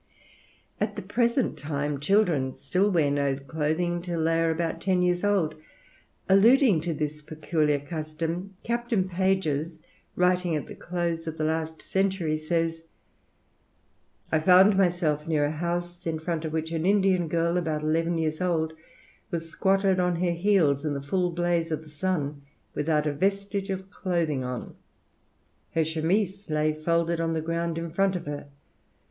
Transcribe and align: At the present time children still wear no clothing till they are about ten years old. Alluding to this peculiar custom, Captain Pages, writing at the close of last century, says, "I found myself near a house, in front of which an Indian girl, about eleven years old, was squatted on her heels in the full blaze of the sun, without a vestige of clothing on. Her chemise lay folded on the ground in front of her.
At 0.79 0.95
the 0.95 1.03
present 1.03 1.59
time 1.59 1.99
children 1.99 2.55
still 2.55 2.89
wear 2.89 3.11
no 3.11 3.35
clothing 3.35 4.01
till 4.01 4.23
they 4.23 4.39
are 4.39 4.49
about 4.49 4.81
ten 4.81 5.03
years 5.03 5.23
old. 5.23 5.53
Alluding 6.27 6.81
to 6.81 6.93
this 6.95 7.21
peculiar 7.21 7.77
custom, 7.79 8.55
Captain 8.63 9.07
Pages, 9.07 9.79
writing 10.15 10.55
at 10.55 10.65
the 10.65 10.73
close 10.73 11.27
of 11.27 11.39
last 11.39 11.83
century, 11.83 12.35
says, 12.35 12.85
"I 14.31 14.39
found 14.39 14.75
myself 14.75 15.27
near 15.27 15.45
a 15.45 15.51
house, 15.51 16.07
in 16.07 16.17
front 16.17 16.45
of 16.45 16.51
which 16.53 16.71
an 16.71 16.83
Indian 16.87 17.27
girl, 17.27 17.55
about 17.55 17.83
eleven 17.83 18.17
years 18.17 18.41
old, 18.41 18.73
was 19.29 19.51
squatted 19.51 19.99
on 19.99 20.15
her 20.15 20.31
heels 20.31 20.83
in 20.83 20.95
the 20.95 21.03
full 21.03 21.29
blaze 21.29 21.69
of 21.69 21.83
the 21.83 21.89
sun, 21.89 22.41
without 22.73 23.05
a 23.05 23.13
vestige 23.13 23.69
of 23.69 23.91
clothing 23.91 24.43
on. 24.43 24.73
Her 25.75 25.83
chemise 25.83 26.49
lay 26.49 26.73
folded 26.73 27.21
on 27.21 27.33
the 27.33 27.39
ground 27.41 27.77
in 27.77 27.91
front 27.91 28.15
of 28.15 28.25
her. 28.25 28.47